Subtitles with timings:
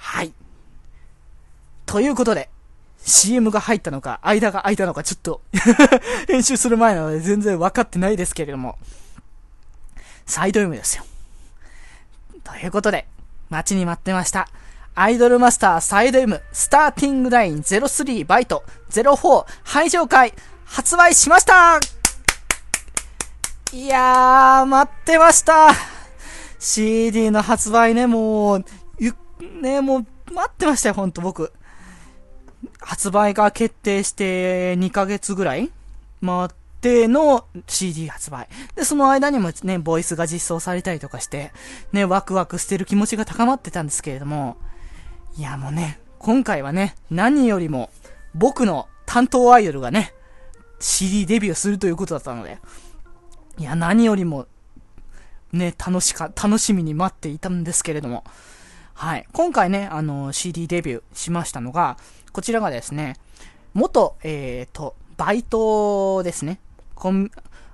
[0.00, 0.32] はい。
[1.86, 2.48] ということで、
[3.04, 5.42] CM が入ったのか、間が空いたのか、ちょっと
[6.26, 8.78] 編集する前なので全然分かってないですけれども、
[10.26, 11.04] サイド M ですよ。
[12.42, 13.06] ということで、
[13.50, 14.48] 待ちに待ってました。
[14.94, 21.78] アイドルマスターサイド M スターティングライン03バイト04配上会発売しました
[23.72, 25.70] いやー、待ってました
[26.58, 28.64] !CD の発売ね、もう、
[29.40, 31.52] ね、もう、待ってましたよ、ほんと僕。
[32.80, 35.70] 発売が決定して2ヶ月ぐらい
[36.24, 36.48] 回っ
[36.80, 38.48] ての CD 発売。
[38.74, 41.52] で、その間にもね、ボイスが実装されたりとかして、
[41.92, 44.56] ね、ワクワクしてる気持ちが高まってたんですけれども、
[45.38, 47.90] いやもうね、今回はね、何よりも
[48.34, 50.12] 僕の担当アイドルがね、
[50.78, 52.58] CD デビューするということだったので、
[53.58, 54.46] いや、何よりも、
[55.52, 58.24] ね、楽しか、楽しみに待っていたんですけれども、
[59.00, 59.26] はい。
[59.32, 61.96] 今回ね、あの、CD デビューしましたのが、
[62.32, 63.16] こちらがですね、
[63.72, 66.60] 元、えっ、ー、と、バイトですね。
[66.94, 67.30] コン、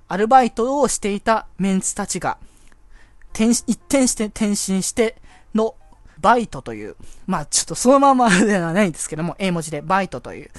[0.06, 2.38] アルバイトをしていたメンツたちが、
[3.32, 5.16] 転、一転して転身して
[5.52, 5.74] の
[6.20, 6.94] バイトという、
[7.26, 10.50] まあちょっとそのままではないんですけども、英文字でバイトという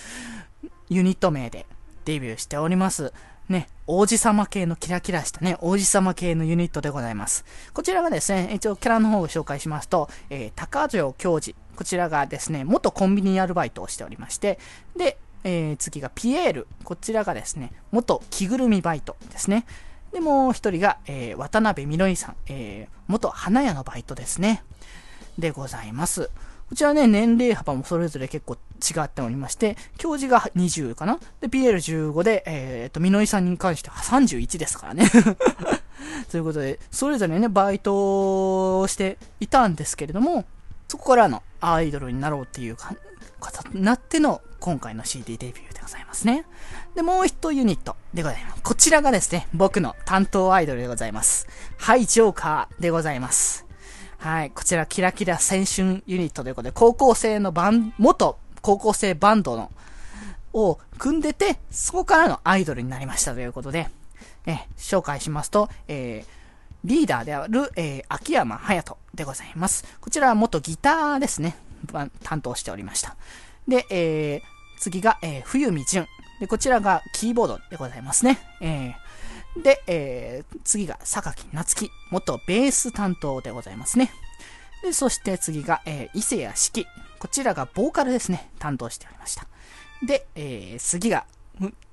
[0.89, 1.65] ユニット名で
[2.03, 3.13] デビューしております。
[3.47, 7.45] ね、王子様系のキラキラしたね、王子様系のユニットでございます。
[7.73, 11.57] こちらがですね、一応キャラの方を紹介しますと、えー、高城教授。
[11.77, 14.59] こちらがですね、元コンビニアルバイトをしておりまして、
[14.97, 16.67] で、えー、次がピエール。
[16.83, 19.65] こちらがですね、元着ぐるみバイトですね。
[20.11, 22.35] で、もう一人が、えー、渡辺みのりさん。
[22.47, 24.63] えー、元花屋のバイトですね。
[25.37, 26.29] でございます。
[26.67, 31.19] こちらね、年齢幅もそれぞれ結構違っておりまして、教授が20かな？
[31.41, 35.09] で、PL15 で、えっ、と、みのりさんに関しては31ですからね。
[36.31, 40.45] ということで、それぞれね、バイトをしていたんですけれども、
[40.87, 42.95] そこからのアイドルになろうっていう方
[43.73, 46.45] になっての今回の CD デビューでございますね。
[46.95, 48.61] で、もう一ユニットでございます。
[48.63, 51.47] こちらがですね、僕の担当アイドルでございます。
[51.77, 53.65] ハイジョーカーでございます。
[54.17, 54.51] はい。
[54.51, 59.71] こちら、キラキラ青春ユニットということで、高校生のバン、元高校生バンドの、
[60.51, 63.87] を組んでて、そこからのアイドルになりましたということで、
[64.45, 66.29] え、紹介しますと、えー、
[66.83, 69.85] リーダーである、えー、秋山隼人でございます。
[70.01, 71.55] こちらは元ギターですね。
[72.23, 73.15] 担当しておりました。
[73.69, 76.05] で、えー、次が、えー、冬見淳。
[76.41, 78.37] で、こちらがキーボードでございますね。
[78.59, 84.11] えー、で、えー、次が、榊夏樹、元ベース担当でございますね。
[84.83, 86.85] で、そして次が、えー、伊勢谷四季。
[87.19, 88.49] こちらがボーカルですね。
[88.59, 89.47] 担当しておりました。
[90.05, 91.25] で、えー、次が、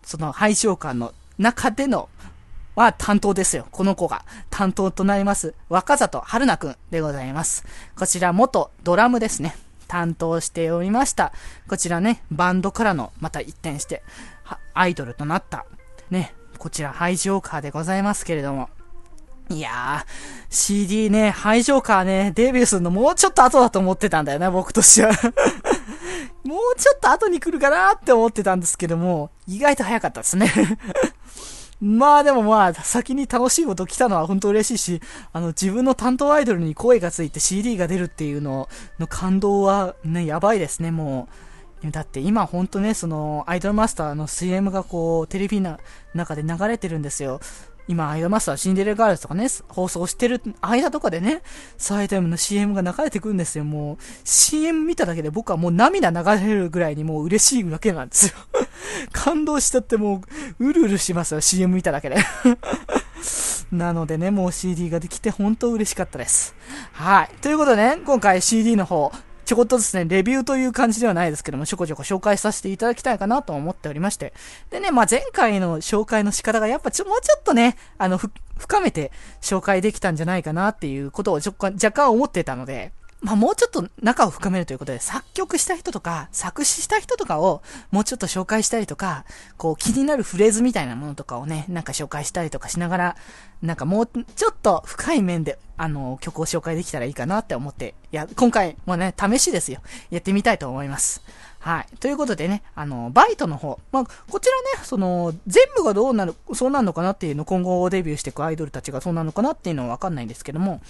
[0.02, 2.08] その配信官の中での、
[2.74, 3.68] は担当ですよ。
[3.70, 5.54] この子が担当となります。
[5.68, 7.64] 若里春菜くんでございます。
[7.96, 9.56] こちら元ドラムですね。
[9.86, 11.32] 担当しておりました。
[11.68, 14.02] こちらね、バンドからのまた一転して、
[14.72, 15.66] アイドルとなった、
[16.10, 18.68] ね、こちら、ハイジョーカーでございますけれども。
[19.50, 20.12] いやー、
[20.48, 25.12] CD ね、ハイジョーカーね、デビューするのもうちょっと後だと思ってたんだよな、僕としては
[26.44, 30.50] もうちょっと後に来るかなって思ってたんですけども、意外と早かったですね
[31.80, 35.02] まあでもまあ、先に楽しいこと来たのは本当嬉しいし、
[35.34, 38.68] あの、自分の担当アイドルに声がついて CD が出るっていうの
[38.98, 41.28] の感動はね、やばいですね、も
[41.84, 41.90] う。
[41.90, 45.78] だって今ほんとね、その、アイドルマスターの CM がこう、テレビの
[46.14, 47.40] 中で流れてるんですよ。
[47.86, 51.42] 今、アイドルマスター、シンデレラガールズとかね、放送してる間とかでね、
[51.76, 53.64] サイド M の CM が流れてくるんですよ。
[53.64, 58.34] もう、CM 見ただけで僕はもう涙流れるぐらいにもう嬉しいわけなんですよ。
[59.12, 60.22] 感動しちゃっても
[60.58, 62.16] う、うるうるしますよ、CM 見ただけで。
[63.70, 66.54] なのでね、もう CD ができて本当嬉しかったです。
[66.92, 67.30] はい。
[67.40, 69.12] ということでね、今回 CD の方、
[69.44, 74.32] ちょこっとですね、レビューという感じではないですけども、ちょこちょこ紹介させていただきたいかなと思っておりまして。
[74.70, 82.92] でね、まあ、前回の紹介の仕方がやっぱちょ、もうちょっとね、あの、深めて紹介できたんじゃないかなっていうことを若干思ってたので、
[83.24, 89.24] まあ、もうちょっと仲を深めるということで、作曲した人とか、作詞した人とかをもうちょっと紹介したりとか、
[89.56, 93.16] こう気になるフレーズみたいなものとかをね、なんか紹介したりとかしながら、
[93.62, 99.80] なんかもうちょっと深い面で、あの、曲を紹介できたらいいかなって思って、いや、今回もね、試しですよ。
[100.10, 101.22] やってみたいと思います。
[101.60, 101.96] はい。
[102.00, 103.80] ということでね、あの、バイトの方。
[103.90, 110.82] まあ、こちらね、その、全部がどうなる、そうなるのかなっていうの、今後デビューしていくアイドルたちがそうなるのかなっていうのはわかんないんですけども、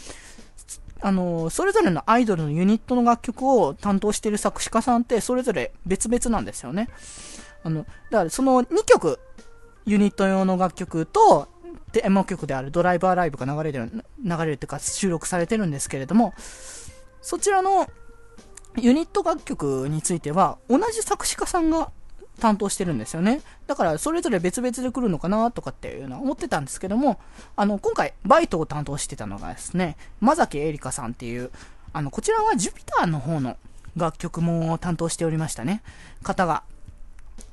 [1.05, 6.89] あの、それぞれのアイドルのユニットの楽曲を担当している作詞家さんってそれぞれ別々なんですよね。
[7.63, 9.21] あの、だからその2曲、
[9.85, 11.47] ユニット用の楽曲と、
[11.93, 13.91] デモ曲であるドライバーライブが流れてる、
[14.25, 16.33] 流れるというか収録されてるんですけれども、
[17.21, 17.87] そちらの
[18.79, 21.91] ユニット楽曲については、同じ作詞家さんが
[22.41, 23.41] 担当してるんですよね。
[23.67, 27.19] だから、それぞれ別々で来るのかなとかっていうのは思ってたんですけども、
[27.57, 31.51] あの、今回、バイトを担当してたのがですね、まざきえりかさんっていう、
[31.93, 33.57] あの、こちらはジュピターの方の
[33.97, 35.83] 楽曲も担当しておりましたね。
[36.23, 36.65] 方が、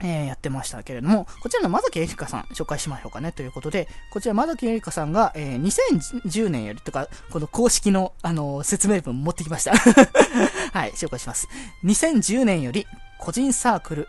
[0.03, 9.73] えー、やってましたけれども、こちらのまざきえりかさん紹介しましょうかねということで、こちらまざきえりかさんが、えー、2010年よりとか、この公式の、あのー、説明文持ってきました。
[10.73, 11.47] はい、紹介します。
[11.83, 12.87] 2010年より、
[13.19, 14.07] 個人サークル、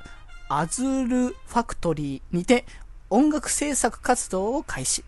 [0.55, 2.67] アズールファクトリーにて
[3.09, 5.03] 音楽制作活動を開始。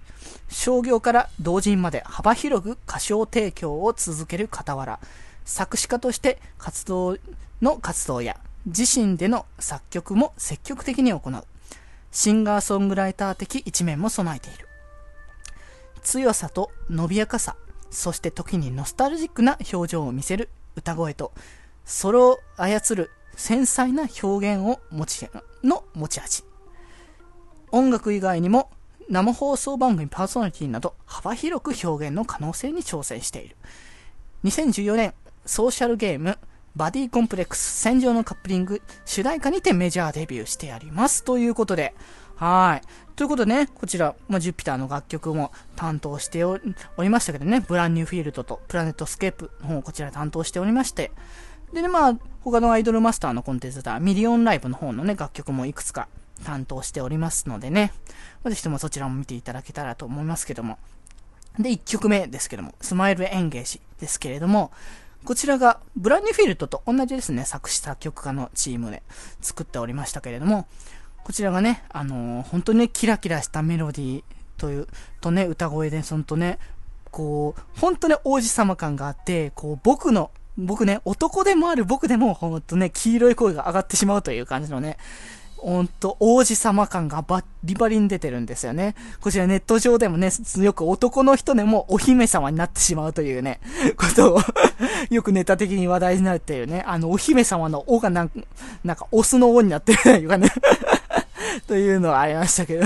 [0.49, 5.01] 商業から同人まで幅広く歌唱提供を続ける傍ら、
[5.45, 7.19] 作詞家として活動
[7.61, 11.45] の活動や自身での作曲も積極的に行う。
[12.11, 14.67] シンガーソングライター的一面も備えている。
[16.03, 17.55] 強さと伸びやかさ、
[17.91, 21.33] そして時にノスタルジックな表情を見せる歌声と、
[21.85, 25.29] それを操る繊細な表現を持ち、
[25.63, 26.45] の持ち味。
[27.71, 28.71] 音楽以外にも
[29.09, 33.57] 生放送番組パーソナリティなど幅広く表現の可能性に挑戦している。
[34.45, 35.15] 2014年、
[35.47, 36.39] ソーシャルゲーム、
[36.77, 41.23] バディコンプレックス戦場のカップリング主題歌にてメジャーデビューしてやります。
[41.25, 41.95] ということで、
[42.37, 43.15] はい。
[43.15, 51.13] ということでね、こちら、まあ、ジュピターの楽曲も担当しておりましたけどね、 Brand New Field と Planet scape の方をこちら担当しておりまして、
[51.75, 56.09] でね、まあ、他のアイドルマスターのコンテンツだミリオンライブの方のね、楽曲もいくつか
[56.45, 57.93] 担当しておりますのでね、
[58.45, 60.79] ぜひともそちらも見ていただけたらと思いますけども。
[61.59, 64.71] で、1曲目ですけども、スマイルエンゲージですけれども、
[65.25, 69.03] こちらが、ブランニュフィールドと同じですね、作詞作曲家のチームで
[69.41, 70.67] 作っておりましたけれども、
[71.25, 74.25] こちらがね、あのー、本当にね、キラキラしたメロディー
[74.59, 74.87] という、
[75.21, 76.59] とね、歌声で、そんとね、
[77.11, 84.99] こう、本当ね、王子様感があって、こう、僕の僕ね、男でもある僕でも、ほんとね、黄色い声が上がってしまうという感じのね、
[85.57, 88.95] ほんと、王子様感がバリバリに出てるんですよね。
[89.23, 93.61] こちらネット上でもね、よく男の人でもお姫様になってしまうというね、
[93.97, 94.41] ことを
[95.09, 98.41] よくネタ的に話題になるっていうね、あの、お姫様の王がなんか、
[98.85, 100.51] なんか、オスの王になってるというかね
[101.67, 102.85] というのはありましたけど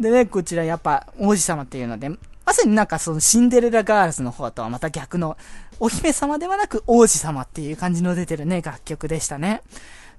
[0.00, 2.10] でね、こちらやっぱ王子様っていうので、
[2.48, 5.36] まさになんかそのシンデレラガールズの方とはまた逆の、
[5.80, 9.60] お姫様ではなく王子様っていう感じの出てるね、楽曲でしたね。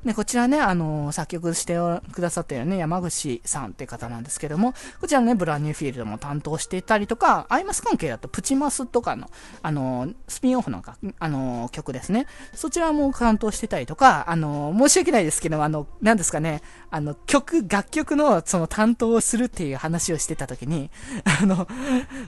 [0.06, 1.76] で、こちらね、あのー、作曲して
[2.14, 9.30] くださってるね、山口さんって方なんですけども、こちらね、ブランニューフィールドも担当していたりとか、アイマス関係だとプチマスとかの、
[9.62, 10.84] あのー、スピンオフの
[11.20, 12.28] あのー、曲ですね。
[12.54, 20.89] そちらも担当してたりとか、あの申し訳ないですけど、あの、なんですかね、あの、曲、楽曲のその担当をするっていう話をしてた時に、
[21.41, 21.68] あの、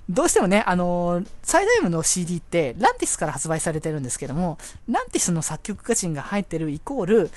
[0.09, 7.31] どうしてもね、あの、サイド M の CD って、ランティスから発売されてるんですけども、ランティスの作曲家陣が入ってるイコール、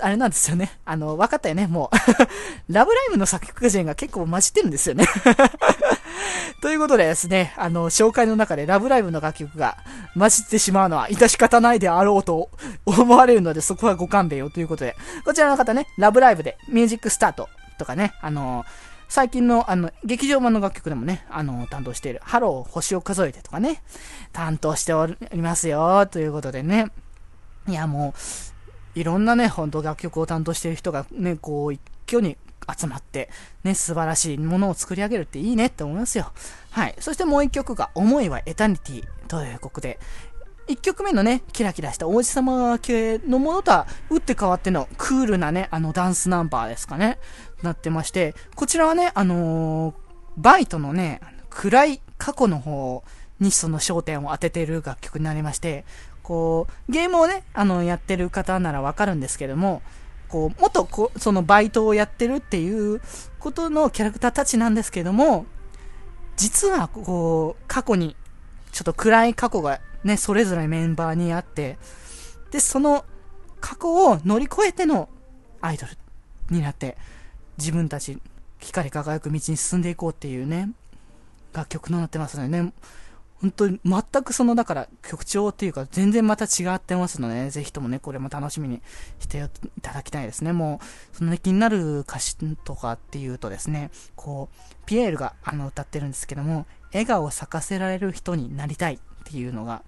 [0.00, 0.78] あれなんですよね。
[0.84, 1.96] あの、分かったよね、もう。
[2.72, 5.06] ラブライブの作曲家陣が結構混じってるんですよね。
[6.62, 9.76] ということでですね、あの、紹介の中でラブライブの楽曲が
[10.18, 12.48] 混じってしまうのは致し方ないであろうと
[12.86, 17.48] 思われるので、そこはご勘弁よということで、こちらの方ね、ラブライブで Music Start
[17.78, 18.64] とかね、あの
[19.08, 23.82] 最近の、あの、劇場版の楽曲でもね、あの、担当している、 Hello、星を数えてとかね、
[24.32, 26.90] 担当しておりますよ、ということでね。
[27.68, 28.20] いや、もう、
[28.94, 32.36] いろんなね、本当楽曲を担当している人がね、こう、一挙に
[32.76, 33.28] 集まって、
[33.62, 36.32] ね、素晴らしいものを作り上げるっていいねって思いますよ。
[36.70, 36.94] はい。
[36.98, 39.98] そしてもう一曲が、思いはエタニティという曲で、
[40.66, 47.18] 一曲目のね、キラキラした王子様系のものとは打って変わってのクールなね、あのダンスナンバーですかね、
[47.62, 49.94] なってまして、こちらはね、あのー、
[50.38, 51.20] バイトのね、
[51.50, 53.04] 暗い過去の方
[53.40, 55.84] にその焦点を当てている楽曲になりまして、
[56.24, 59.82] こう、ゲームをね、あの、やってる方ならわかるんですけども、
[60.28, 63.00] こう、元こ、そのバイトをやってるっていう
[63.38, 65.46] ことのキャラクターたちなんですけども、
[66.36, 68.16] 実は、こう、過去に、
[68.72, 71.78] ちょっと暗い過去がね、それぞれメンバーにあって、
[72.50, 73.04] で、その
[73.60, 75.08] 過去を乗り越えての
[75.60, 75.92] アイドル
[76.50, 76.96] になって、
[77.58, 78.18] 自分たち、
[78.60, 80.70] 光り輝く道に進んでいこうっていうね、
[81.52, 82.72] 楽曲となってますのでね、
[83.44, 88.80] 本当に全くその、だから曲調っていうか全然また違ってますので、ね、ぜひともね、これも楽しみに
[89.18, 90.54] していただきたいですね。
[90.54, 90.80] も
[91.12, 99.82] う、その、ね、気になる歌詞とかっていうとですね、こう、ピエールがあの歌ってるんですけども、笑顔を咲かせられる人になりたいっていうのが、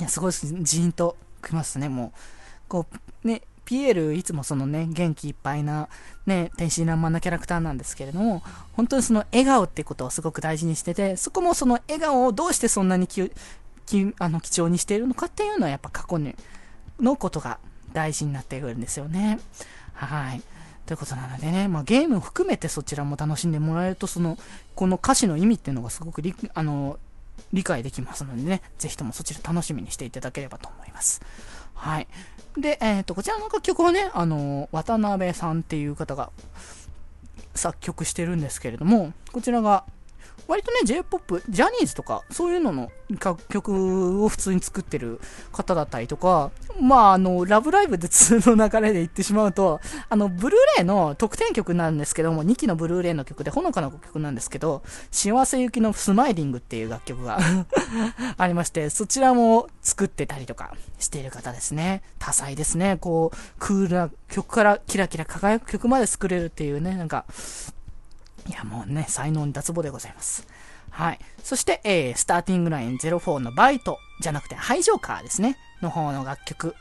[0.00, 1.16] いや、すごいジーンと
[1.46, 2.18] きますね、もう。
[2.66, 2.86] こ
[3.22, 5.88] う、ね、ピエールいつもそのね、元気いっぱいな、
[6.26, 8.42] ね、天真爛漫なキャラクターなんですけれども、
[8.72, 13.30] 本当にその笑顔っていうことをすごく大事にしてて、そこもその笑顔をどうしてそんなにき
[13.86, 16.34] きあの貴重にしているのかっていうのはやっぱ過去に
[17.00, 17.58] のことが
[17.92, 19.38] 大事になってくるんですよね。
[19.94, 20.42] はい。
[20.86, 24.36] ということなのでね、まあ、ゲームを含めてそちらも楽しんでもらえると、その、
[24.74, 26.98] この歌詞の意味っていうのがすごくり、あの、
[27.52, 31.22] 理解できますのでね、ぜひともそちら楽しみにしていただければと思います。
[31.74, 32.08] はい。
[32.56, 36.30] で、えっ、ー、と、こちらの楽曲はね、あの、渡辺さんっていう方が
[37.54, 39.84] 作曲してるんですけれども、こちらが、
[40.46, 42.90] 割とね、J-POP、ジャニーズとか、そういうのの
[43.22, 45.20] 楽曲を普通に作ってる
[45.52, 57.38] 方だったりとか、まあ、あの、ラブライブで通の流れで言ってしまうと、あの、ブルーレイの特典曲なんですけども、2期のブルーレイの曲で、ほのかな曲なんですけど、幸せ行きのスマイリングっていう楽曲が
[58.36, 62.02] ありまして、そちらも作ってたりとかしている方ですね。
[62.18, 62.98] 多彩ですね。
[63.00, 67.24] こう、クールな曲からキラキラ輝く曲まで作れるっていうね、なんか、
[68.46, 70.46] いや、もうね、才能に脱帽でございます。
[70.90, 71.18] はい。
[71.42, 75.56] そして、えー、スターティングライン04のバイトじゃなくて、ハイジョーカーですね。
[75.84, 76.74] の方の楽曲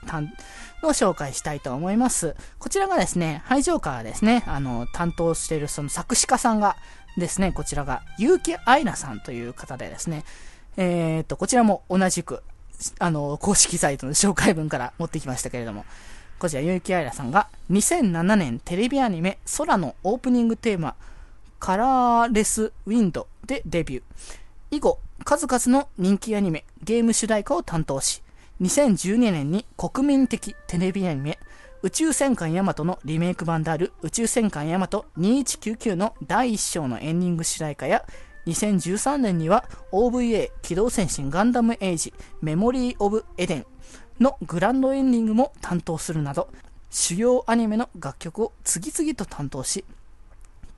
[0.82, 2.36] を紹介したいと思います。
[2.58, 6.78] こちらがですね、ハイジョーカーですね、あの、担当しているその作詞家さんが
[7.18, 10.24] ですね、こちらが、結城愛菜さんという方でですね、
[10.78, 12.42] えー、と、こちらも同じく、
[13.00, 15.86] あの、公式サイトの紹介文から持ってきましたけれども、
[16.40, 20.96] こちら、結城愛菜さんが、2007年テレビアニメ、空のオープニングテーマ、
[21.64, 24.04] カラーレスウィンドでデビュー。
[24.70, 28.22] 以後、数々の人気アニメ、ゲーム主題歌を担当し、
[28.60, 31.40] 2012年に国民的テレビアニメ、
[31.82, 38.04] 宇宙戦艦ヤマトのリメイク版である宇宙戦艦ヤマト2199の第1章のエンディング主題歌や、
[38.46, 43.66] 2013年には OVA 機動戦士ガンダムエイジメモリー・オブ・エデン
[44.20, 46.50] のグランドエンディングも担当するなど、
[46.90, 49.86] 主要アニメの楽曲を次々と担当し、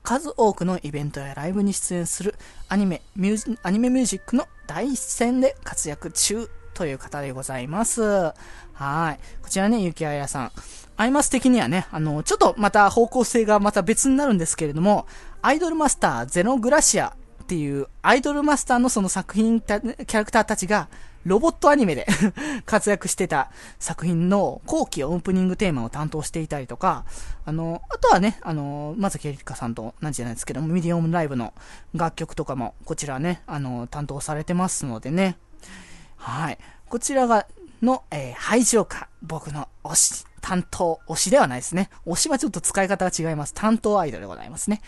[0.06, 2.36] 数多くのイベントやライブに出演する
[2.68, 8.02] アニメ、ミュージアニメミュージックの第一線で活躍中という方でございます。
[8.02, 8.32] は
[9.12, 9.18] い。
[9.42, 10.52] こちらね、ゆきあやさん。
[10.96, 15.08] アイマス的にはね、あの、ちょっとまた方向性がまた別になるんですけれども、
[15.42, 20.88] アイドルマスターゼノグラシアっていうアイドルマスターのその作品、キャラクターたちが
[21.26, 22.06] ロボットアニメで
[22.64, 27.04] 活躍してた作品の後期オープニングテーマを担当していたりとか、
[27.44, 31.52] あの、あとはね、あの、まずきりかさんとなんじゃないですけども、ミディオムライブの
[31.94, 35.36] 楽曲とかも、こちらね、あの、担当されてますのでね。
[36.16, 36.58] はい。
[36.88, 37.46] こちらが、
[37.82, 41.90] の、えー、排除か、僕の推し、担当、推しではないですね。
[42.06, 43.52] 推しはちょっと使い方が違います。
[43.52, 44.80] 担当アイドルでございますね。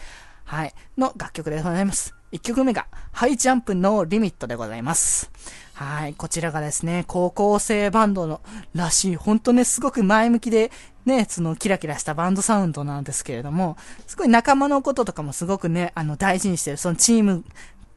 [0.45, 0.75] はい。
[0.97, 2.14] の楽曲でございます。
[2.33, 5.30] 1曲目が、ハイジャンプのリミットでございます。
[5.78, 6.14] はい。
[6.14, 8.40] こちらがですね、高校生バンドの
[8.75, 10.73] らしい、ほんとね、すごく前向きで、
[11.06, 13.76] ね、そのキラキラしたバンドサウンドなんですけれども、
[14.08, 17.44] すごい仲間のこととかもすごくね、あの、大事にしてる、そのチーム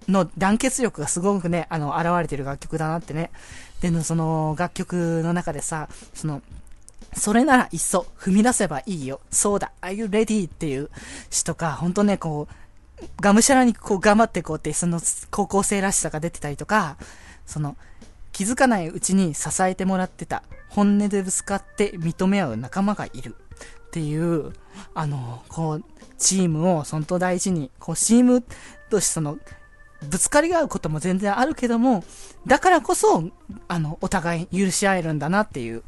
[0.07, 3.31] の団結力がすごくね、あの、現れてる楽曲だなってね。
[3.81, 6.43] で、その、楽曲の中でさ、その、
[7.15, 9.21] それならいっそ踏み出せばいいよ。
[9.31, 9.71] そうだ。
[9.81, 10.47] Are you ready?
[10.47, 10.91] っていう
[11.31, 16.97] 詩とか、ほんとね、こう、がむしゃらにこう頑張っていこうって、その高校生らしさが出てたりとか、
[17.51, 17.75] その、
[18.31, 23.35] 気づかないうちに支えてもらってた、本音でぶつかって認め合う仲間がいる。
[23.87, 24.53] っていう、
[24.93, 25.83] あの、こう、
[26.17, 28.41] チームを本当大事に、こう、チーム
[28.89, 29.37] としてその、
[30.09, 32.05] ぶつかり合うことも全然あるけども、
[32.47, 33.29] だからこそ、
[33.67, 35.83] あの、お互い許し合えるんだなっていう、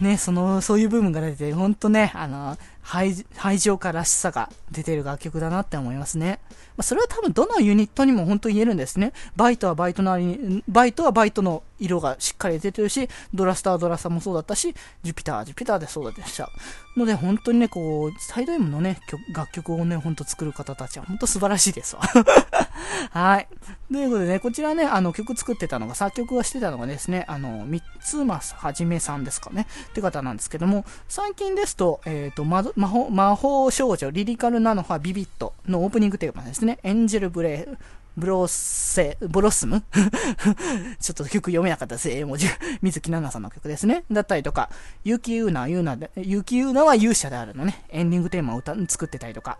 [0.00, 2.58] ね、その、そういう部分が出て、ほんとね、あの、
[2.90, 6.40] 排、排除化らしさが出てる楽曲だなって思いますね。
[6.76, 9.12] まあ、それは多分どのユニットにも本当言えるんですね。
[9.36, 16.50] バイトはバイトなりに、バイトはバイトの色がしっかり出てるし、ドラスタードラスターもそうだったし、ジュピターはジュピターでそうでした。
[16.96, 18.98] ので、本当にね、こう、サイド M のね、
[19.32, 22.02] 楽曲をね、ほんと作る方たちは本当素晴らしいですわ。
[23.12, 23.48] はい。
[23.92, 32.44] ということでね、こちらね、あの、曲作ってたのが、作曲がしてたのがですね、あの、三つますはじめさんですかね、って方なんですけども、最近ですと、えっ、ー、と、
[32.80, 37.76] 魔法、魔法少女、リリカルナノファビビットのオープニングテーマですね、エンジェルブレイ、
[38.16, 39.82] ブロッセ、ブロスム？
[40.98, 42.08] ちょっと曲読めなかったです。
[42.08, 42.46] 英文字。
[42.80, 44.04] 水木奈々さんの曲ですね。
[44.10, 44.70] だったりとか、
[45.04, 49.58] ユキユーナ、ユーナで、ユキユーナは勇者であるのね、エンディングテーマを歌、作ってたりとか、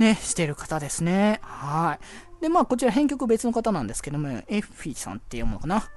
[0.00, 1.38] ね、してる方ですね。
[1.42, 1.98] は
[2.40, 2.42] い。
[2.42, 5.88] で、まあ、こちら編曲別の方なんですけども、エッフィーさんって読むのかな？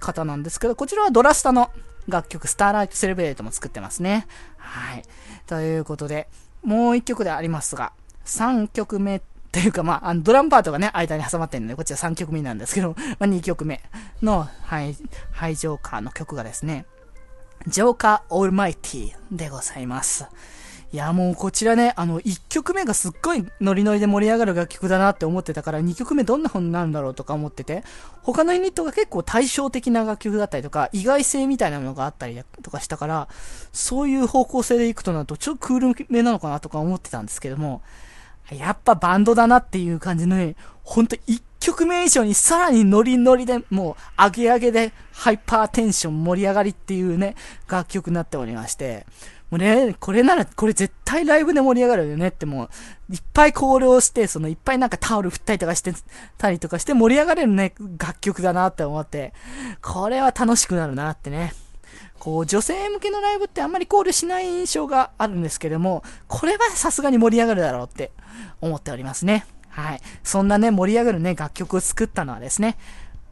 [0.00, 1.70] 方なんですけど、こちらはドラスタの
[2.08, 4.26] 楽曲、スターライトセレブレートも作ってますね。
[4.56, 5.02] はい。
[5.46, 6.28] ということで、
[6.62, 7.92] もう一曲でありますが、
[8.24, 9.20] 3曲目
[9.54, 13.80] というか、まあ、の、ドラムパートがね、間に挟まってるので、こっちは3曲目なんですけど、 まあ、2曲目
[14.20, 14.96] の、はい、
[15.30, 16.86] ハイジョーカーの曲がですね、
[17.68, 20.26] ジョーカーオールマイティでございます。
[20.94, 27.82] いや、もうこちらね、あの、1曲目がすっごいノリノリで盛り上がる楽曲だなって思ってたから、2曲目どんな本になるんだろうとか思ってて、
[28.22, 33.28] 他のユニットが結構対照的な楽曲だったりとか、意外性みたいなものがあったりとかしたから、
[33.72, 37.82] そういう方向性でいくとなると、ちょっとクールめなのかなとか思ってたんですけども、
[38.52, 47.34] やっぱバンドだなっていう感じのね、ほんと1曲目以上にさらにノリノリで、もう上げ上げでハイパーテンション盛り上がりっていうね、
[47.68, 49.06] 楽曲になっておりまして、
[49.54, 52.68] うね、これなら、これ絶対ライブで盛り上がるよねっても
[53.10, 55.92] う、いっぱいコールをして、そのいっぱいなんかタオル振ったりとかして
[56.38, 59.32] たりとかして盛り上がれるね、楽曲だなって思って、
[59.82, 61.52] これは楽しくなるなってね。
[62.18, 68.12] こう、女性向けのライブってあんまりコールしない印象があるんですけども、これはさすがに盛り上がるだろうって
[68.60, 69.46] 思っておりますね。
[69.68, 70.00] はい。
[70.22, 72.78] そんなね、盛り上がるね、楽曲を作ったのはですね、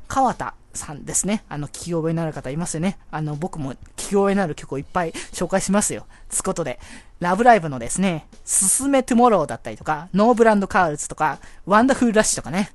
[0.09, 1.45] 川田さんですね。
[1.49, 2.99] あの、聞き覚えになる方いますよね。
[3.11, 6.07] あの、僕も聞き覚えになる曲をいっぱい紹介しますよ。
[6.29, 6.79] つことで、
[7.21, 12.71] ラブライブのですね、ススメ Tomorrow だったりとか、 No brand girls とか、Wonderful Rush とかね。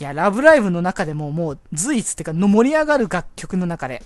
[0.00, 4.02] いや、ラブライブの中でももう随一っていうか、の盛り上がる楽曲の中で、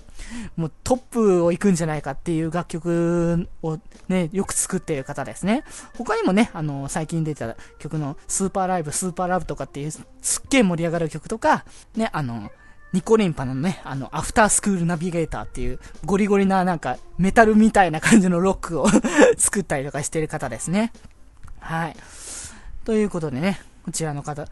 [0.57, 5.62] もうトップを行くんじゃないかっていう楽曲をね、よく作っている方ですね。
[5.97, 10.00] 他にもね、あの、最近出た曲の Super Live、Super Love とかっていうす
[10.45, 11.64] っげえ盛り上がる曲とか、
[11.95, 12.50] ね、あの、
[12.95, 18.87] にこりんぱなのね、あの、 After school navigator っていう、ゴリゴリななんか、メタルみたいな感じのロックを
[19.37, 20.93] 作ったりとかしてる方ですね。
[21.59, 21.97] はい。
[22.85, 24.47] ということでね、こちらの方、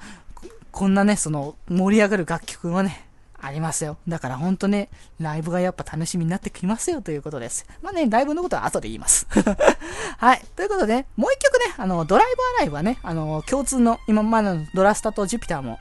[0.73, 3.07] こんなね、その、盛り上がる楽曲もね、
[3.41, 3.97] ありますよ。
[4.09, 4.89] だからほんとね、
[5.21, 7.65] ライブがやっぱ楽しみになってきますよということです。
[7.81, 9.29] まあね、ライブのことは後で言います。
[10.19, 10.43] はい。
[10.57, 15.79] ということで、ね、もう一曲ね、あの、ドライバーライブはね、あの、共通の、今までのドラスタとジュピターも、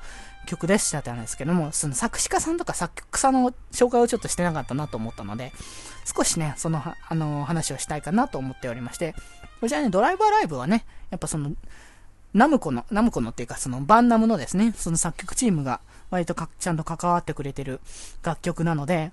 [0.51, 5.51] 曲でしたってんですけども、その作詞家さんとか作曲家の紹介をちょっとしてなかったなと思ったので、
[6.05, 9.15] 少しね、その、あの、話をしたいかなと思っておりまして、
[9.59, 11.53] こちらね、ドライバーライブはね、やっぱその、
[12.33, 17.79] ナムコの、ナムコのっていうか、そのバンナムのですね、その作曲チームが割とちゃんと関わってくれてる
[18.23, 19.11] 楽曲なので、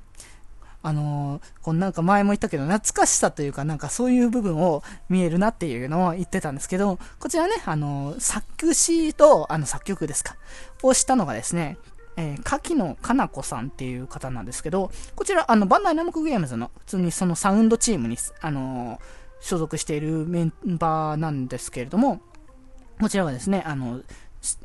[0.82, 10.36] あのー、このなんか前も言ったけど、懐かしさというか、なんかそういう部分を見えるなっていうのを言ってたんですけど、こちらね、あのー、作詞と、あの、作曲ですか、
[10.82, 11.78] をしたのがですね、
[12.16, 19.00] えー、柿野かな子さんっていう方なんですけど、こちら、あの、バンダイナムコゲームズの、普通にそのサウンドチームに、あのー、
[19.40, 22.20] 所属しているメンバーなんですけれども、
[23.00, 24.00] こちらはですね、あの、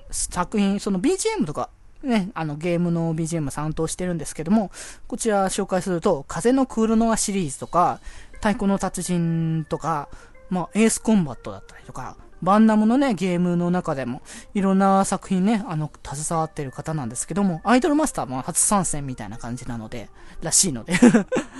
[0.10, 1.70] 作品、その BGM とか、
[2.02, 4.72] ね、あのゲームの BGM 担当してるんですけども、
[5.08, 8.00] こちら紹介すると、風のクールノアシリーズとか、
[8.34, 10.10] 太鼓の達人とか、
[10.50, 14.22] まあ、エースコンバットだったりとか、バンダムのね、ゲームの中でも、
[14.54, 20.10] いろんな作品ね、あの、携わってる方なんですけども、アイドルマスターも初参戦みたいな感じなので、
[20.42, 20.94] らしいので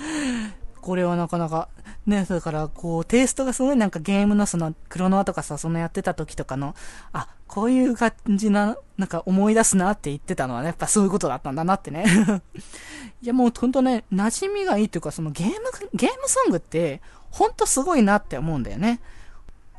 [0.82, 1.70] これはなかなか、
[2.06, 6.74] ね、だから、こう、テイストがすごいなんかゲームのその、クロノアとかさ、そのやってた時とかの、
[7.14, 12.04] あ、こういう感じな、なんか思い出すなって言ってたのはね、やっぱそういうことだったんだなってね。
[13.22, 15.54] いや、もうほんとね、馴染みがいいっていうか、そのゲーム、
[15.94, 19.00] ゲームソングって、ほんとすごいなって思うんだよね。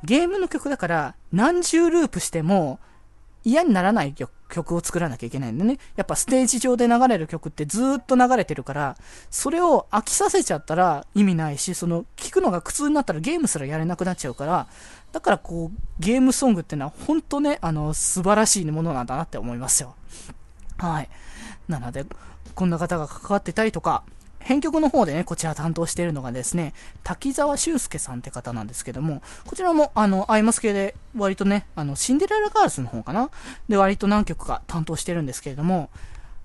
[0.05, 2.79] ゲームの曲だから、何十ループしても、
[3.43, 4.15] 嫌にならない
[4.49, 5.77] 曲を作らなきゃいけないんでね。
[5.95, 8.97] やっぱステージ上で流れる曲ってずっと流れてるから、
[9.29, 14.67] それを飽きさせちゃったら意味ないし、その、聞くのが苦痛になったらゲームすらやれなくなっちゃうから、
[15.11, 19.95] だからこう、ゲームソングってのは本当ね、あの、素晴らしいものなんだなって思いますよ。
[20.77, 21.09] はい。
[21.67, 22.05] なので、
[22.55, 24.03] こんな方が関わってたりとか、
[24.45, 33.31] 編曲の方でね、こちら担当しているのがですね、滝沢修介さんって方なんですけども、こちらも、あの、アイマス系で割とね、あの、シンデレラガールズの方かな？
[33.67, 35.89] で、割と何曲か担当してるんですけれども、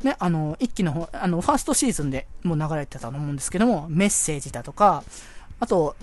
[0.03, 5.05] ね、あの、一期の方、あの、ファーストシーズンでもう流れてたと思うんですけども、メッセージだとか、
[5.61, 5.95] あと、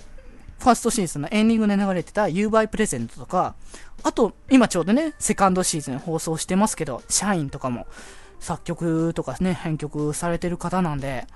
[0.60, 3.56] ファーストシーズンのエンディングで流れてた u バイプレゼントとか、
[4.04, 7.88] あと、今ちょうどね、セカンドシーズン放送してますけど、社員とかも
[8.38, 11.26] 作曲とかね、編曲されてる方なんで、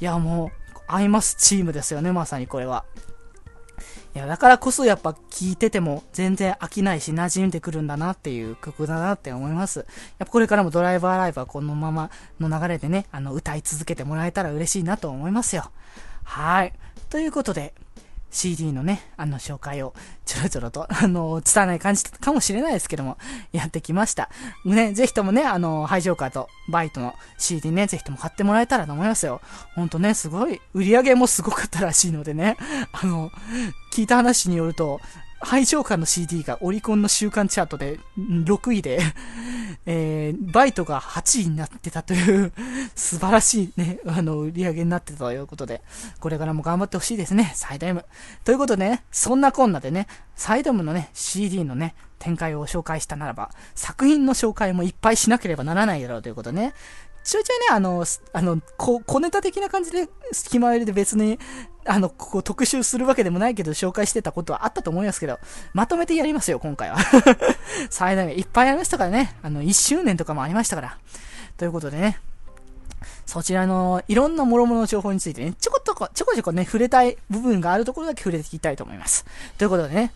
[0.00, 0.50] いや、もう、
[0.88, 2.84] アイマスチームですよね、まさにこれは。
[4.14, 9.80] いや、だからこそやっぱ聴いてても全然飽きないし馴染んでくるんだなっていう曲だなって思います。
[9.80, 9.86] やっ
[10.20, 15.70] ぱこれからもドライバーライブはこのままの流れでね、あの、歌い続けてもらえたら嬉しいなと思いますよ。
[16.24, 16.72] はい。
[17.10, 17.74] ということで、
[18.36, 19.94] CD のね、あの紹介を
[20.26, 23.16] ちょろちょろと、 あの、拙い感じかもしれないですけども、
[23.50, 24.28] やってきました。
[24.66, 29.40] ね、ぜひともね、あの、ハイジョーカーとバイトの CD ね、ぜひとも買ってもらえたらと思いますよ。
[29.74, 32.58] ほんとね、すごい、売り上げもすごかったらしいのでね、
[32.92, 33.30] あの、
[33.90, 35.00] 聞いた話によると、
[35.40, 39.00] ハイジョーカーの CD がオリコンの週間チャートで6位で
[39.88, 42.52] えー、バイトが8位になってたという
[42.96, 45.82] 素晴らしいね、あの、売り上げになってたということで、
[46.18, 48.04] これからも頑張ってほしいですね、サイド M。
[48.44, 56.74] ということでね、そんなこんなでね、サイド M のね、CD のね、展開を紹介したならば、作品の紹介もいっぱいしなければならないだろうということね、
[57.22, 61.38] ちょいちょいね、あの、あの、小ネタ的な感じで、隙間入れで別に、
[61.86, 65.38] あの、ここ特集するわけでもないけど、紹介してたことはあったと思いますけど、
[65.72, 66.96] まとめてやりますよ、今回は。
[67.90, 69.36] 最大限いっぱいありましたからね。
[69.42, 70.98] あの、1周年とかもありましたから。
[71.56, 72.20] ということでね、
[73.24, 79.24] そちらのいろんな諸々の情報についてね、ちょこっとこ、ちょこちょこね、触れたい部分があるところだけ触れていきたいと思います。
[79.58, 80.12] ということでね、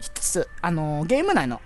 [0.00, 1.60] 一つ、あの、ゲーム内の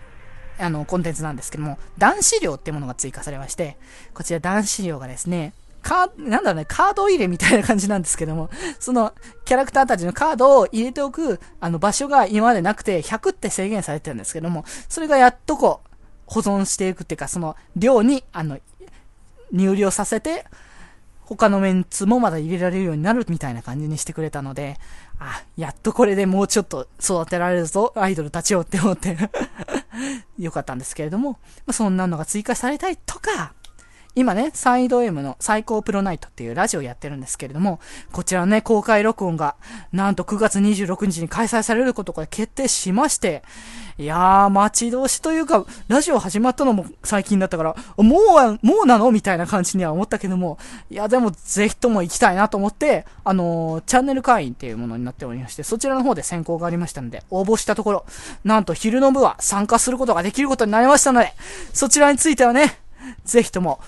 [0.59, 3.77] あの、コンテンツなんですけども、男子量ってものが追加されまして、
[4.13, 5.53] こちら男子量がですね、
[5.89, 9.15] カードなんだろうね、カード入れみたいな感じなんですけども、 その、
[9.47, 15.89] キャラクターたちのカードを入れておく、あの、場所が今までなくて、100って制限されてるんですけども、それがやっとこう、
[16.27, 18.59] 保存していくっていうか、その、量に、あの、
[19.51, 20.45] 入力させて、
[21.23, 24.77] 他のメンツもまだ入れられるようになるみたいな感じにしてくれたので、
[25.19, 29.17] あ、やっとこれでもうちょっと育てられるぞ、アイドルたちをって思って
[30.39, 33.55] よかったんですけれども、まあ、そんなのが追加されたりとか、
[34.15, 37.79] 今ね、サイド M の最高プロナイトっていうラジオやってるんですけれども、
[38.11, 39.55] こちらのね、公開録音が、
[39.93, 43.43] なんと9月26日に開催されることが決定しまして、
[43.99, 48.19] いやー、待ち遠しというか、ラジオ始まったのも最近だったから、も
[48.63, 50.59] う、もうなのみたいな感じには思ったけども、
[50.91, 58.07] いや、でもぜひとも行きたいなと思って、あのー、チャンネル会員っていうものになっておりまして、そちらの方で選考がありましたので、応募したところ、
[58.45, 61.33] なんと昼の部は参加することができることになりましたので、
[61.73, 62.79] そちらについてはね、
[63.25, 63.81] ぜひとも、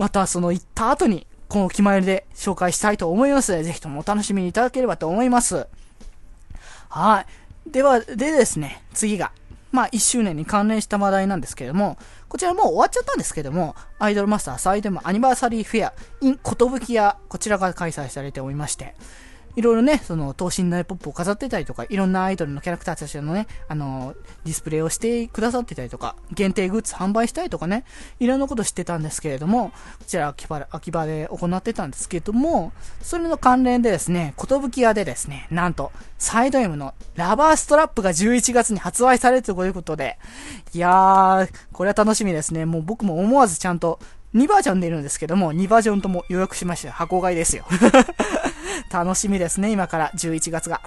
[0.00, 5.66] またその行った後に、この決まりで紹介したいと思いますので、ぜひともお楽しみにいただければと思います。
[6.88, 7.26] は
[7.66, 7.70] い。
[7.70, 9.30] では、でですね、次が、
[9.72, 11.98] まあ、1周年に関連した話題なんですけれども、
[12.30, 18.94] こちらもう終わっちゃったんですけども、アイドルマスターサイドムアニバーサリーフェア in ことぶき屋、こちらが開催されておりまして、
[19.60, 24.14] いろいろね、その、等身大ポップを飾ってたりとか、いろんなアイドルのキャラクターたちのね、あの、
[24.46, 27.84] ディスプレイをしてくださってたりとか、限定グッズ販売したりとかね、
[28.20, 29.74] いろんなことしてたんですけれども、こ
[30.06, 40.18] ちら秋葉秋葉で行ってたんですけども、それの関連でですね、ことぶき屋でですね、なんと、サイド M のラバーストラップが11月に発売されるということで、
[40.72, 42.64] いやー、これは楽しみですね。
[42.64, 43.98] もう僕も思わずちゃんと、
[44.34, 46.92] 2バージョン出るんですけども、2バージョンとも予約しました。
[46.92, 47.66] 箱買いですよ。
[48.90, 50.80] 楽しみですね、今から11月が。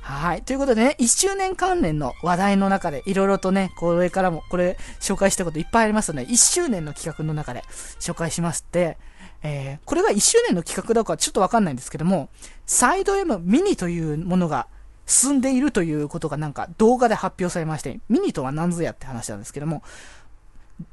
[0.00, 0.42] はい。
[0.42, 7.62] ということでね、1周年関連の話題の中で、いろいろとね、これからも、これ、紹介したこといっぱいありますので、1周年の企画の中で
[8.00, 8.96] 紹介しますって、
[9.42, 12.30] えー、これが1周年の企画だかちょっとわかんないんですけども、
[12.66, 14.66] サイド M ミニというものが
[15.06, 19.82] 進んでいるということがなんか動画で発表されまして、ミニとは何ぞやって話なんですけども、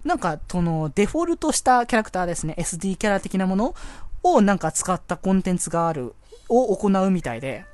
[0.04, 3.76] なんか、その、デフォルトしたキャラクターですね、SD キャラ的なもの
[4.26, 6.16] をなんか使ったコンテンツがある
[6.50, 7.66] を行うみたいで、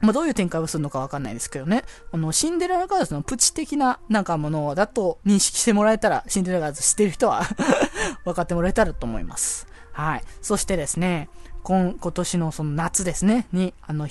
[0.00, 1.84] まあ、どういう展開をするのかわかんないですけどね。
[2.12, 7.42] あの、シンデレラガールズのプチ的ななんかものだと認識してもらえたら、シンデレラガールズ知ってる人は
[8.24, 9.66] 分かってもらえたらと思います。
[9.92, 10.24] はい。
[10.40, 11.28] そしてですね、
[11.62, 14.08] 今、今年のその夏ですね、に、あの、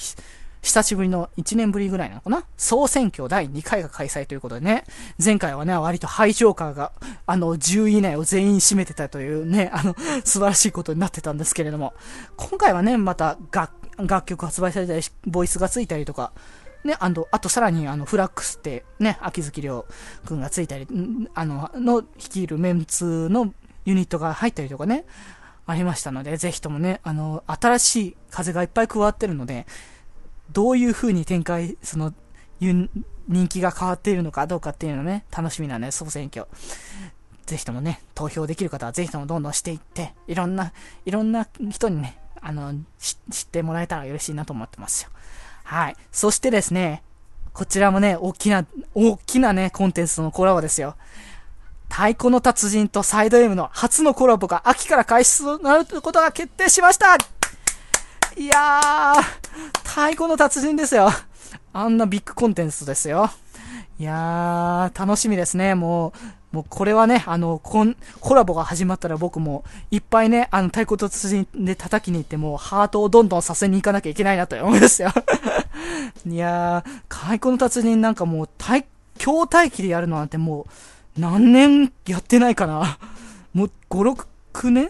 [0.61, 2.43] 久しぶりの1年ぶりぐらいなのかな？
[2.57, 4.83] 総選挙第2回が開催ということでね、
[5.23, 6.91] 前回はね、割とハイジョーカーが、
[7.25, 11.93] あの、10位以内を全員占めてたというね、あの、素晴らしいことになってたんですけれども、
[12.35, 16.33] 今回はね、また楽、楽曲発売されたり、ボイスがついたりとか、
[16.83, 19.85] ね、あと、あとさらに、あの、フラックスって、ね、秋月亮
[20.25, 20.87] くんがついたり、
[21.33, 23.53] あの、の、率いるメンツの
[23.85, 25.05] ユニットが入ったりとかね、
[25.65, 29.67] ありましたので、ぜひともね、あの、新しい風がいっぱい加わってるので、
[30.51, 32.13] どういう風に展開、その、
[32.59, 32.89] 人
[33.47, 36.47] 気が変わっているのかどうかっていうのね、楽しみなね、総選挙。
[37.45, 40.71] ぜひともね、投票できる方はぜひともどんどんしていって、いろんな、
[41.05, 45.09] いろんな人にね、あの、知ってもらえたら嬉しいなと思ってますよ。
[45.63, 45.95] はい。
[46.12, 47.03] そしてですね、
[47.53, 50.95] こちらもね、大きな、大きなね、コンテンツのコラボですよ。
[51.89, 57.15] 太鼓の達人とサイド M の初のコラボが秋から開始となることが決定しました
[58.38, 59.23] いやー、
[59.99, 61.09] 太鼓の達人ですよ。
[61.73, 63.29] あんなビッグコンテンツですよ。
[63.99, 65.75] いやー、楽しみですね。
[65.75, 66.13] も
[66.53, 75.12] う、もうこれはね、あの、コン、コラボが始まったら僕もいっぱいね、あの、太鼓と達人で叩きに行ってもうハートをどんどんさせに行かなきゃいけないなと思いますよ。
[76.25, 78.85] いやー、太鼓の達人なんかもう、太、
[79.17, 80.65] 強待機でやるのなんても
[81.17, 82.97] う、何年やってないかな。
[83.53, 84.85] もう、5、6年？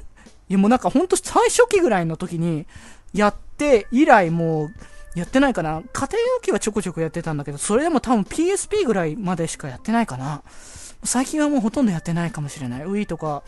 [0.49, 2.67] いやもうなんかほんと最初期ぐらいの時に、
[3.11, 4.71] やって以来もう、
[5.15, 5.81] やってないかな？
[5.93, 10.43] 家庭用機はちょこちょこやってたんだけど、それでも多分 PSP ぐらいまでしかやってないかな。
[11.03, 12.81] 最近はもうほとんどやってないかもしれない。
[12.81, 13.43] Wii とか、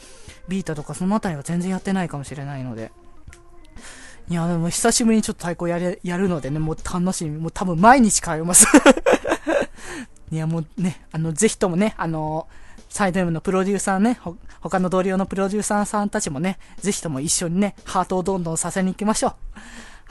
[0.47, 2.91] ビータとかそのあたりは全然やってないかもしれないので。
[4.30, 7.38] いや、でも久しぶりにちょっと太鼓やれ、やるのでね、もう楽しみ。
[7.38, 8.65] もう多分毎日通います。
[10.32, 12.47] いや、もうね、あの、ぜひともね、あの、
[12.88, 19.36] サイド M のプロデューサーね、ほ、他の同僚のプロデューサーさんたちもね、ぜひとも一緒にね、ハートをどんどんさせに行きましょう。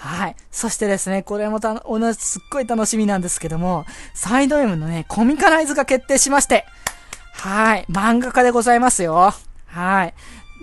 [0.00, 0.36] はい。
[0.50, 3.84] そしてですね、これもた、同じ、すっごい楽しみなんですけども、
[4.14, 6.64] サイド M のね、コミカライズが決定しまして、
[7.34, 7.84] はい。
[7.90, 9.34] 漫画家でございますよ。
[9.66, 10.14] はい。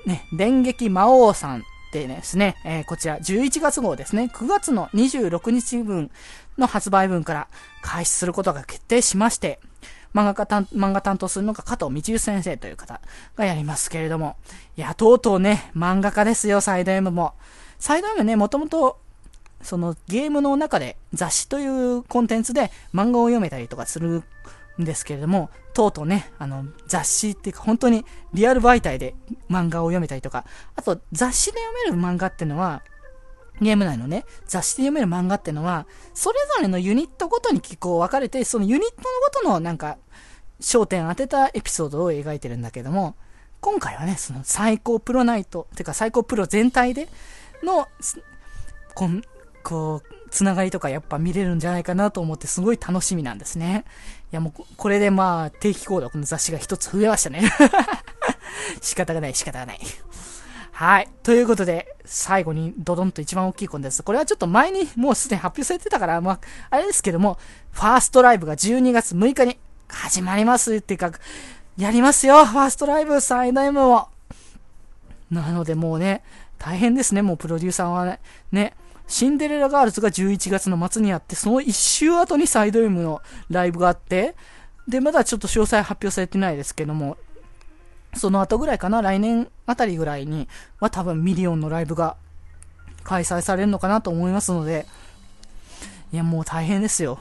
[0.08, 6.10] ね、電撃魔王さんってですね、えー、こちら11月号ですね、9月の26日分
[6.58, 7.48] の発売分から
[7.84, 9.60] 開始することが決定しまして、
[10.16, 13.02] 漫画家担、漫画担当するのが加藤道夫先生という方
[13.36, 14.36] がやりますけれども、
[14.78, 17.34] いや、とうとうね、漫画家ですよ、サイド M も。
[17.78, 19.00] サイド M ね、もともと、
[19.62, 24.24] そのゲームの中で雑誌というコンテンツで漫画を読めたりとかする
[24.80, 29.16] んですけれども、とうとうね、あの、雑誌っていうか本当にリアル媒体で
[29.50, 32.84] 漫画を読めたりとか、あと雑誌で読める漫画っていうのは、
[33.60, 39.04] ゲーム内のね、雑誌で読める漫画っていうのは、それぞれのユニットごとに結構分かれて、そのユニットの
[39.44, 39.98] ごとのなんか、
[40.60, 43.16] 焦点当てたエピソードを描いてるんだけども、
[43.60, 47.08] 今回はね、その最高プロナイト、てか最高プロ全体で
[47.64, 47.88] の、
[48.94, 49.22] こう、
[49.68, 53.84] こうつながりとかやっぱ見れるんじゃないかなと思ってすごい楽しみなんですね。
[54.32, 57.52] いやもう、これでまあ、定期購読の雑誌が一つ増えましたね。
[58.82, 59.80] 仕方がない、仕方がない。
[60.72, 61.10] はい。
[61.22, 64.04] ということで、最後にドドンと一番大きいコンテンツ。
[64.04, 67.38] これはちょっと前にもうすでに発表されてたから、まあ、あれですけども、
[67.72, 69.58] ファーストライブが12月6日に
[69.90, 71.12] 始まりますっていうか、
[71.78, 74.08] やりますよ、ファーストライブサイド M の。
[75.30, 76.24] なのでもうね、
[76.58, 78.20] 大変ですね、もうプロデューサーはね。
[78.52, 78.74] ね。
[79.08, 84.36] シンデレラガールズが11月の末にあって、その1週後にサイド M のライブがあって、
[84.88, 87.18] で、まだちょっと詳細発表されてないですけども、
[88.16, 90.48] その後ぐらいかな、来年あたりぐらいに
[90.80, 92.18] は多分ミリオンのライブが
[93.04, 94.86] 開催されるのかなと思いますので、
[96.12, 97.20] いや、もう大変ですよ。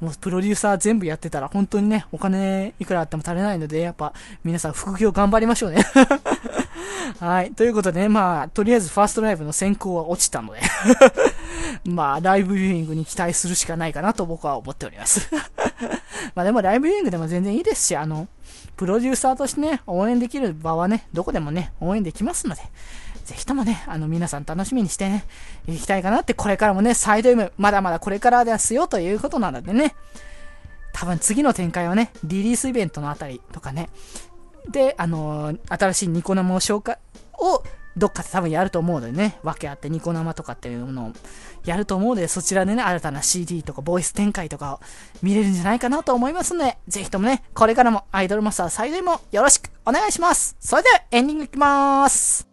[0.00, 4.12] もうプロデューサー全部やってたら本当にね、お金いくらあっても足りないので、やっぱ
[4.44, 5.84] 皆さん副業頑張りましょうね
[7.20, 7.52] はい。
[7.52, 10.60] ということでね、まあ、とりあえずファーストライブの先行は落ちたので
[11.84, 15.28] まあ、ライブビューイングに期待するしかないかなと僕は思っております
[16.34, 18.28] まあでもライブビューイングでも全然いいですし、あの、
[18.76, 22.62] プロデューサーとしてね、応援できる場はね、どこでもね、応援できますので、
[23.24, 25.24] ぜひともね、あの皆さん楽しみにしてね、
[25.66, 29.94] 行きたいかなって、これからもね、サイド M、まだまだこれからですよということなのでね、
[30.92, 33.88] 多分次の展開はね、リリースイベントのあたりとかね、
[34.70, 36.98] で、あのー、新しいニコ生を紹介、
[37.38, 37.62] を
[37.96, 41.12] どっかで多分やると思うのでね、わけあってニコ生とかっていうものを
[41.64, 44.80] やると思うので、そちらでね、新たな CD とかボイス展開とかを
[45.22, 50.56] 見れるんじゃないかなと思いますので、ぜひともね、これからもアイドルマスター最大もよろしくお願いします。
[50.60, 52.48] それではエンディングいきまーす。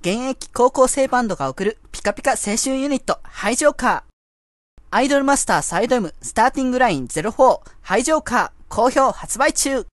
[0.00, 4.13] 現役高校生バンドが送るピカピカ青春ユニット、ハイジョーカー。
[4.96, 9.88] アイドルマスターサイド M スターティングライン04ハイジョーカー好評発売中。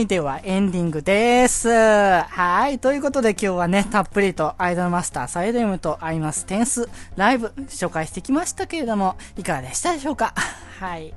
[0.00, 0.06] い。
[0.06, 1.68] では、エンディングです。
[1.68, 2.78] はい。
[2.78, 10.34] ということで今日はね、たっぷりとアイドルマスターサイド M とアイマステンスライブ紹介してきましたけれども、いかがでしたでしょうか？
[10.78, 11.14] はい。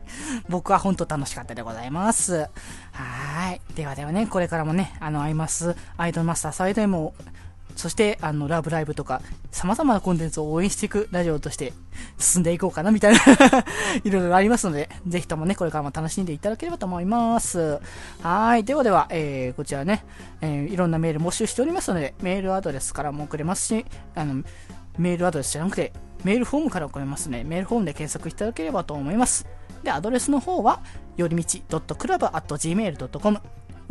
[0.50, 2.48] 僕は本当楽しかったでございます。
[2.94, 3.62] はい。
[3.76, 7.14] ではではね、これからもね、あの、アイマス、アイドルマスターサイド M を
[7.76, 11.74] そして、あの、ラブライブとか、様々なコンテンツを応援していくラジオとして
[12.18, 13.20] 進んでいこうかな、みたいな
[14.04, 17.80] いろいろありますので、ぜひともね、これからも楽しんでいただければと思います。
[18.22, 18.64] はい。
[18.64, 20.06] ではでは、えー、こちらね、
[20.42, 24.44] えー、いろんなメール募集しておりますので、メールアドレスからも送れますし、あの、
[24.98, 27.44] メールアドレスじゃなくて、メールフォームから送れますね。
[27.44, 29.48] メールフォームで検索いただければと思います。
[29.84, 30.82] で、アドレスの方は、
[31.18, 33.42] よりみち .club.gmail.com